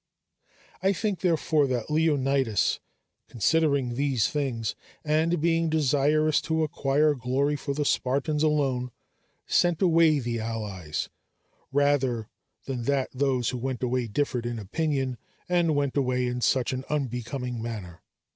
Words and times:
I 0.81 0.93
think, 0.93 1.19
therefore, 1.19 1.67
that 1.67 1.91
Leonidas, 1.91 2.79
considering 3.29 3.93
these 3.93 4.27
things 4.27 4.73
and 5.05 5.39
being 5.39 5.69
desirous 5.69 6.41
to 6.41 6.63
acquire 6.63 7.13
glory 7.13 7.55
for 7.55 7.75
the 7.75 7.85
Spartans 7.85 8.41
alone, 8.41 8.89
sent 9.45 9.79
away 9.79 10.17
the 10.17 10.39
allies, 10.39 11.09
rather 11.71 12.27
than 12.65 12.85
that 12.85 13.11
those 13.13 13.49
who 13.51 13.59
went 13.59 13.83
away 13.83 14.07
differed 14.07 14.47
in 14.47 14.57
opinion, 14.57 15.19
and 15.47 15.75
went 15.75 15.95
away 15.95 16.25
in 16.25 16.41
such 16.41 16.73
an 16.73 16.83
unbecoming 16.89 17.61
manner. 17.61 18.01